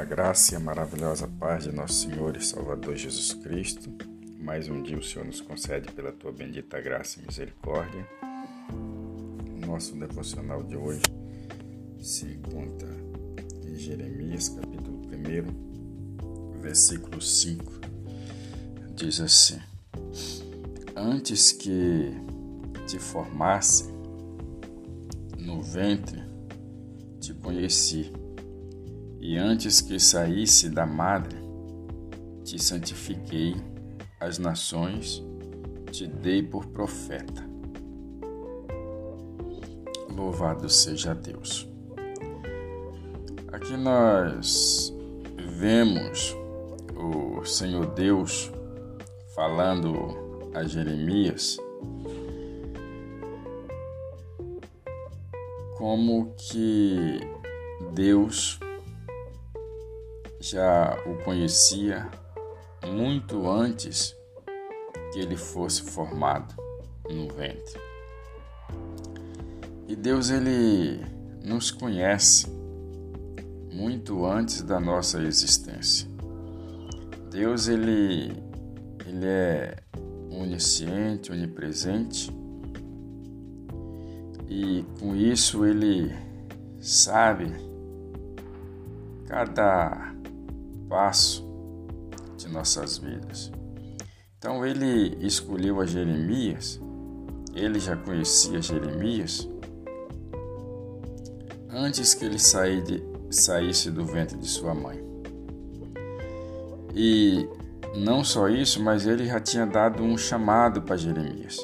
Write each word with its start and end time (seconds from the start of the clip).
A 0.00 0.04
graça 0.04 0.54
e 0.54 0.56
a 0.56 0.60
maravilhosa 0.60 1.28
paz 1.28 1.64
de 1.64 1.72
nosso 1.72 2.08
Senhor 2.08 2.34
e 2.34 2.42
Salvador 2.42 2.96
Jesus 2.96 3.34
Cristo. 3.34 3.92
Mais 4.38 4.66
um 4.66 4.82
dia 4.82 4.96
o 4.96 5.02
Senhor 5.02 5.26
nos 5.26 5.42
concede 5.42 5.92
pela 5.92 6.10
tua 6.10 6.32
bendita 6.32 6.80
graça 6.80 7.20
e 7.20 7.26
misericórdia. 7.26 8.08
Nosso 9.66 9.94
devocional 9.94 10.62
de 10.62 10.74
hoje 10.74 11.02
se 12.00 12.24
encontra 12.24 12.88
em 13.62 13.74
Jeremias, 13.74 14.48
capítulo 14.48 15.02
1, 15.04 16.60
versículo 16.62 17.20
5. 17.20 17.70
Diz 18.96 19.20
assim: 19.20 19.60
Antes 20.96 21.52
que 21.52 22.10
te 22.86 22.98
formasse 22.98 23.92
no 25.38 25.60
ventre, 25.60 26.22
te 27.20 27.34
conheci 27.34 28.10
e 29.30 29.38
antes 29.38 29.80
que 29.80 30.00
saísse 30.00 30.68
da 30.68 30.84
madre, 30.84 31.38
te 32.42 32.60
santifiquei 32.60 33.54
as 34.18 34.40
nações, 34.40 35.24
te 35.92 36.04
dei 36.04 36.42
por 36.42 36.66
profeta. 36.66 37.48
Louvado 40.12 40.68
seja 40.68 41.14
Deus. 41.14 41.68
Aqui 43.52 43.76
nós 43.76 44.92
vemos 45.60 46.36
o 46.96 47.44
Senhor 47.44 47.86
Deus 47.94 48.50
falando 49.36 50.50
a 50.52 50.64
Jeremias 50.64 51.56
como 55.78 56.34
que 56.36 57.20
Deus 57.94 58.58
já 60.40 60.98
o 61.06 61.22
conhecia 61.22 62.10
muito 62.88 63.48
antes 63.48 64.16
que 65.12 65.20
ele 65.20 65.36
fosse 65.36 65.82
formado 65.82 66.54
no 67.10 67.28
ventre. 67.28 67.78
E 69.86 69.94
Deus 69.94 70.30
ele 70.30 71.04
nos 71.44 71.70
conhece 71.70 72.46
muito 73.70 74.24
antes 74.24 74.62
da 74.62 74.80
nossa 74.80 75.22
existência. 75.22 76.08
Deus 77.30 77.68
ele 77.68 78.32
ele 79.06 79.26
é 79.26 79.76
onisciente, 80.30 81.32
onipresente 81.32 82.30
e 84.48 84.84
com 84.98 85.14
isso 85.14 85.66
ele 85.66 86.14
sabe 86.80 87.52
cada 89.26 90.14
passo 90.90 91.48
de 92.36 92.48
nossas 92.48 92.98
vidas. 92.98 93.50
Então 94.36 94.66
ele 94.66 95.16
escolheu 95.24 95.80
a 95.80 95.86
Jeremias, 95.86 96.80
ele 97.54 97.78
já 97.78 97.96
conhecia 97.96 98.60
Jeremias 98.60 99.48
antes 101.70 102.12
que 102.12 102.24
ele 102.24 102.38
saísse 102.38 103.90
do 103.90 104.04
ventre 104.04 104.36
de 104.36 104.48
sua 104.48 104.74
mãe. 104.74 105.02
E 106.94 107.48
não 107.96 108.24
só 108.24 108.48
isso, 108.48 108.82
mas 108.82 109.06
ele 109.06 109.26
já 109.26 109.38
tinha 109.38 109.66
dado 109.66 110.02
um 110.02 110.18
chamado 110.18 110.82
para 110.82 110.96
Jeremias. 110.96 111.56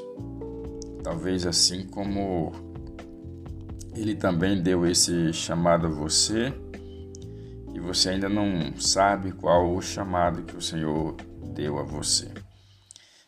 Talvez 1.02 1.46
assim 1.46 1.86
como 1.86 2.52
ele 3.94 4.14
também 4.14 4.62
deu 4.62 4.86
esse 4.86 5.32
chamado 5.32 5.86
a 5.86 5.90
você 5.90 6.52
você 7.86 8.10
ainda 8.10 8.28
não 8.28 8.76
sabe 8.78 9.30
qual 9.32 9.72
o 9.72 9.80
chamado 9.80 10.42
que 10.42 10.56
o 10.56 10.60
Senhor 10.60 11.16
deu 11.54 11.78
a 11.78 11.84
você. 11.84 12.28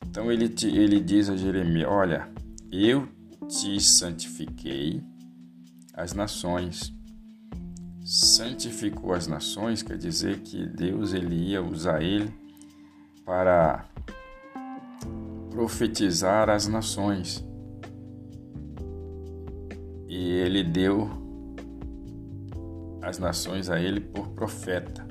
Então 0.05 0.31
ele, 0.33 0.49
te, 0.49 0.67
ele 0.67 1.01
diz 1.01 1.31
a 1.31 1.37
Jeremias: 1.37 1.89
Olha, 1.89 2.29
eu 2.71 3.09
te 3.49 3.81
santifiquei 3.81 5.01
as 5.95 6.13
nações. 6.13 6.93
Santificou 8.05 9.13
as 9.13 9.27
nações 9.27 9.83
quer 9.83 9.99
dizer 9.99 10.41
que 10.41 10.67
Deus 10.67 11.13
ele 11.13 11.35
ia 11.35 11.63
usar 11.63 12.03
ele 12.03 12.33
para 13.25 13.85
profetizar 15.51 16.49
as 16.49 16.67
nações. 16.67 17.45
E 20.09 20.31
ele 20.31 20.65
deu 20.65 21.18
as 23.03 23.19
nações 23.19 23.71
a 23.71 23.81
ele 23.81 24.01
por 24.01 24.29
profeta. 24.29 25.07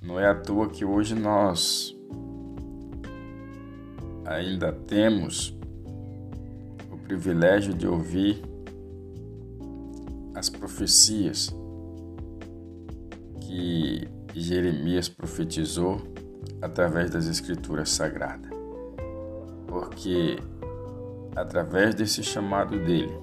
Não 0.00 0.18
é 0.20 0.26
à 0.26 0.34
toa 0.34 0.68
que 0.68 0.84
hoje 0.84 1.14
nós 1.14 1.94
ainda 4.26 4.72
temos 4.72 5.56
o 6.90 6.96
privilégio 6.98 7.74
de 7.74 7.86
ouvir 7.86 8.42
as 10.34 10.48
profecias 10.48 11.54
que 13.40 14.08
Jeremias 14.34 15.08
profetizou 15.08 16.00
através 16.60 17.10
das 17.10 17.26
Escrituras 17.26 17.90
Sagradas. 17.90 18.50
Porque 19.66 20.36
através 21.36 21.94
desse 21.94 22.22
chamado 22.22 22.78
dele, 22.78 23.16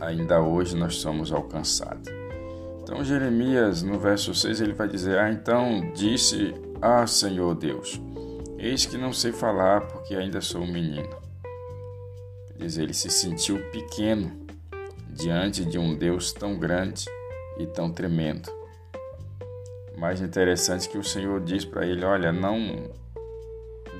ainda 0.00 0.40
hoje 0.40 0.76
nós 0.76 0.96
somos 0.96 1.32
alcançados. 1.32 2.15
Então, 2.86 3.02
Jeremias, 3.02 3.82
no 3.82 3.98
verso 3.98 4.32
6, 4.32 4.60
ele 4.60 4.72
vai 4.72 4.86
dizer: 4.86 5.18
Ah, 5.18 5.28
então 5.28 5.90
disse: 5.92 6.54
Ah, 6.80 7.04
Senhor 7.04 7.52
Deus, 7.56 8.00
eis 8.60 8.86
que 8.86 8.96
não 8.96 9.12
sei 9.12 9.32
falar, 9.32 9.80
porque 9.88 10.14
ainda 10.14 10.40
sou 10.40 10.60
um 10.60 10.72
menino. 10.72 11.10
Dizer, 12.56 12.84
ele 12.84 12.94
se 12.94 13.10
sentiu 13.10 13.58
pequeno 13.72 14.30
diante 15.10 15.64
de 15.64 15.76
um 15.76 15.98
Deus 15.98 16.32
tão 16.32 16.56
grande 16.56 17.06
e 17.58 17.66
tão 17.66 17.90
tremendo. 17.90 18.48
Mais 19.98 20.20
interessante 20.20 20.88
que 20.88 20.96
o 20.96 21.02
Senhor 21.02 21.40
diz 21.40 21.64
para 21.64 21.84
ele: 21.84 22.04
Olha, 22.04 22.30
não 22.30 22.88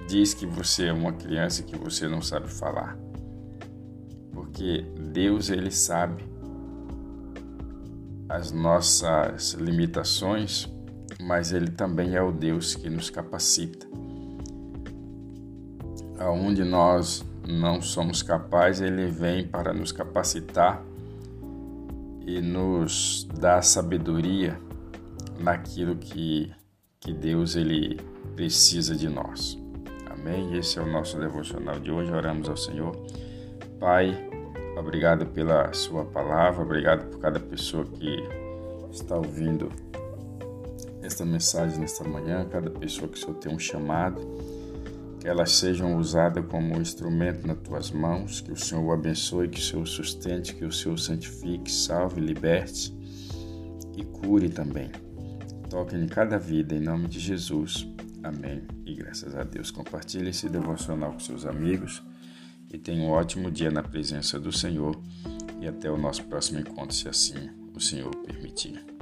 diz 0.07 0.33
que 0.33 0.47
você 0.47 0.87
é 0.87 0.93
uma 0.93 1.13
criança 1.13 1.65
que 1.65 1.77
você 1.77 2.07
não 2.07 2.23
sabe 2.23 2.49
falar. 2.49 2.97
Porque 4.33 4.87
Deus, 4.97 5.51
ele 5.51 5.73
sabe 5.73 6.36
as 8.28 8.53
nossas 8.53 9.53
limitações, 9.53 10.69
mas 11.20 11.53
Ele 11.53 11.70
também 11.70 12.14
é 12.14 12.22
o 12.22 12.32
Deus 12.32 12.75
que 12.75 12.91
nos 12.91 13.10
capacita. 13.10 13.87
Aonde 16.19 16.64
nós 16.64 17.25
não 17.47 17.81
somos 17.81 18.22
capazes, 18.22 18.81
Ele 18.81 19.06
vem 19.06 19.47
para 19.47 19.72
nos 19.72 19.92
capacitar 19.92 20.82
e 22.26 22.41
nos 22.41 23.26
dar 23.38 23.62
sabedoria 23.62 24.58
naquilo 25.38 25.97
que, 25.97 26.53
que 26.98 27.12
Deus 27.12 27.54
ele 27.54 28.00
precisa 28.34 28.97
de 28.97 29.08
nós. 29.08 29.56
Amém? 30.10 30.56
Esse 30.56 30.78
é 30.78 30.82
o 30.82 30.91
nosso 30.91 31.19
devocional 31.19 31.78
de 31.78 31.91
hoje. 31.91 32.10
Oramos 32.12 32.48
ao 32.48 32.56
Senhor. 32.56 32.97
Pai, 33.78 34.25
Obrigado 34.76 35.25
pela 35.26 35.72
sua 35.72 36.04
palavra, 36.04 36.62
obrigado 36.62 37.09
por 37.09 37.19
cada 37.19 37.41
pessoa 37.41 37.82
que 37.87 38.22
está 38.92 39.16
ouvindo 39.16 39.72
esta 41.03 41.25
mensagem 41.25 41.78
nesta 41.78 42.04
manhã, 42.04 42.47
cada 42.50 42.69
pessoa 42.69 43.09
que 43.09 43.16
o 43.16 43.20
Senhor 43.20 43.34
tem 43.37 43.54
um 43.54 43.59
chamado, 43.59 44.20
que 45.19 45.26
elas 45.26 45.53
sejam 45.53 45.97
usadas 45.97 46.44
como 46.47 46.78
instrumento 46.78 47.47
nas 47.47 47.56
tuas 47.59 47.91
mãos, 47.91 48.42
que 48.42 48.53
o 48.53 48.56
Senhor 48.56 48.84
o 48.84 48.92
abençoe, 48.92 49.48
que 49.48 49.59
o 49.59 49.62
Senhor 49.62 49.87
sustente, 49.87 50.54
que 50.54 50.64
o 50.67 50.73
Senhor 50.73 50.99
santifique, 50.99 51.72
salve, 51.72 52.20
liberte 52.20 52.94
e 53.96 54.05
cure 54.05 54.50
também. 54.50 54.90
Toque 55.70 55.96
em 55.96 56.06
cada 56.06 56.38
vida, 56.38 56.75
em 56.75 56.81
nome 56.81 57.08
de 57.08 57.19
Jesus. 57.19 57.88
Amém. 58.22 58.62
E 58.84 58.94
graças 58.94 59.34
a 59.34 59.43
Deus. 59.43 59.70
Compartilhe 59.70 60.29
esse 60.29 60.50
devocional 60.50 61.12
com 61.12 61.20
seus 61.20 61.46
amigos 61.46 62.02
e 62.73 62.79
tenha 62.79 63.03
um 63.03 63.11
ótimo 63.11 63.51
dia 63.51 63.71
na 63.71 63.83
presença 63.83 64.39
do 64.39 64.53
Senhor 64.53 65.01
e 65.61 65.67
até 65.67 65.91
o 65.91 65.97
nosso 65.97 66.25
próximo 66.25 66.61
encontro, 66.61 66.95
se 66.95 67.09
assim 67.09 67.51
o 67.75 67.81
Senhor 67.81 68.15
permitir. 68.17 68.95